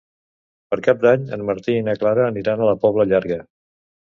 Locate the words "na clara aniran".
1.91-2.65